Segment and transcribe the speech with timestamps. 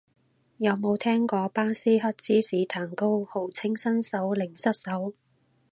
[0.57, 5.13] 有冇聽過巴斯克芝士蛋糕，號稱新手零失手